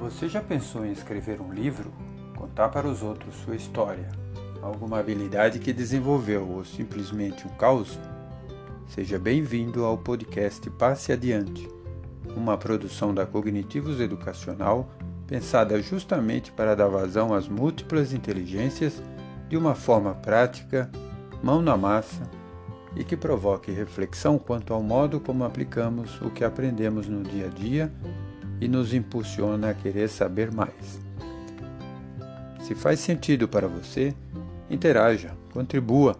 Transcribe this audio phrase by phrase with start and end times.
[0.00, 1.92] Você já pensou em escrever um livro?
[2.34, 4.08] Contar para os outros sua história?
[4.62, 7.98] Alguma habilidade que desenvolveu ou simplesmente um caos?
[8.88, 11.68] Seja bem-vindo ao podcast Passe Adiante,
[12.34, 14.88] uma produção da Cognitivos Educacional
[15.26, 19.02] pensada justamente para dar vazão às múltiplas inteligências
[19.50, 20.90] de uma forma prática,
[21.42, 22.22] mão na massa
[22.96, 27.50] e que provoque reflexão quanto ao modo como aplicamos o que aprendemos no dia a
[27.50, 27.92] dia
[28.60, 31.00] e nos impulsiona a querer saber mais.
[32.62, 34.14] Se faz sentido para você,
[34.68, 36.16] interaja, contribua,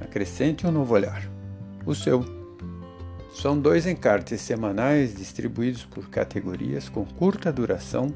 [0.00, 1.28] acrescente um novo olhar.
[1.84, 2.24] O seu.
[3.34, 8.12] São dois encartes semanais distribuídos por categorias com curta duração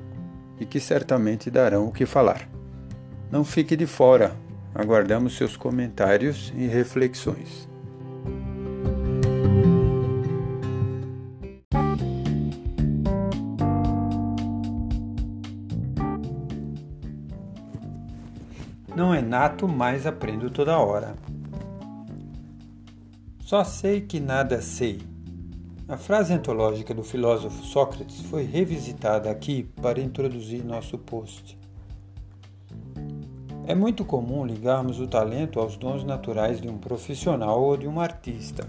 [0.61, 2.49] e que certamente darão o que falar.
[3.31, 4.37] Não fique de fora,
[4.75, 7.67] aguardamos seus comentários e reflexões.
[18.97, 21.15] Não é nato, mas aprendo toda hora.
[23.41, 25.03] Só sei que nada sei.
[25.87, 31.59] A frase antológica do filósofo Sócrates foi revisitada aqui para introduzir nosso post.
[33.67, 38.01] É muito comum ligarmos o talento aos dons naturais de um profissional ou de um
[38.01, 38.67] artista.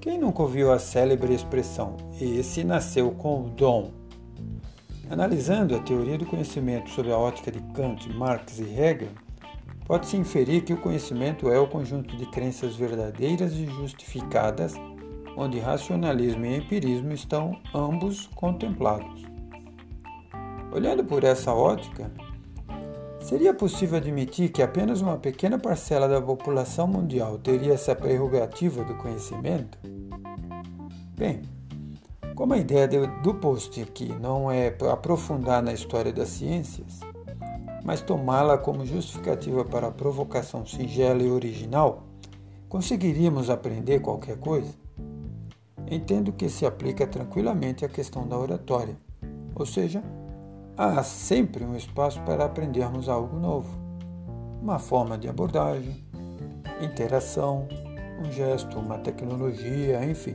[0.00, 4.05] Quem nunca ouviu a célebre expressão: esse nasceu com o dom?
[5.08, 9.08] Analisando a teoria do conhecimento sob a ótica de Kant, Marx e Hegel,
[9.86, 14.74] pode-se inferir que o conhecimento é o conjunto de crenças verdadeiras e justificadas,
[15.36, 19.24] onde racionalismo e empirismo estão ambos contemplados.
[20.72, 22.10] Olhando por essa ótica,
[23.20, 28.96] seria possível admitir que apenas uma pequena parcela da população mundial teria essa prerrogativa do
[28.96, 29.78] conhecimento?
[31.16, 31.42] Bem,
[32.36, 37.00] como a ideia do post aqui não é aprofundar na história das ciências,
[37.82, 42.02] mas tomá-la como justificativa para a provocação singela e original,
[42.68, 44.72] conseguiríamos aprender qualquer coisa?
[45.90, 48.96] Entendo que se aplica tranquilamente à questão da oratória,
[49.54, 50.02] ou seja,
[50.76, 53.70] há sempre um espaço para aprendermos algo novo,
[54.60, 56.04] uma forma de abordagem,
[56.82, 57.66] interação,
[58.20, 60.34] um gesto, uma tecnologia, enfim.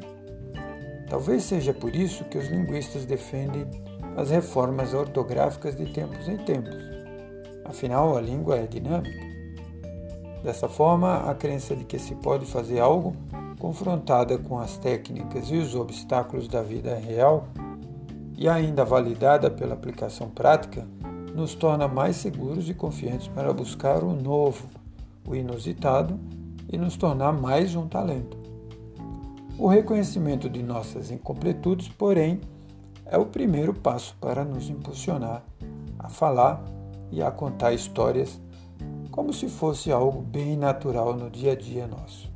[1.12, 3.68] Talvez seja por isso que os linguistas defendem
[4.16, 6.74] as reformas ortográficas de tempos em tempos.
[7.66, 9.20] Afinal, a língua é dinâmica.
[10.42, 13.14] Dessa forma, a crença de que se pode fazer algo,
[13.60, 17.46] confrontada com as técnicas e os obstáculos da vida real,
[18.38, 20.86] e ainda validada pela aplicação prática,
[21.36, 24.66] nos torna mais seguros e confiantes para buscar o novo,
[25.28, 26.18] o inusitado
[26.72, 28.41] e nos tornar mais um talento.
[29.62, 32.42] O reconhecimento de nossas incompletudes, porém,
[33.06, 35.44] é o primeiro passo para nos impulsionar
[36.00, 36.66] a falar
[37.12, 38.42] e a contar histórias
[39.12, 42.31] como se fosse algo bem natural no dia a dia nosso.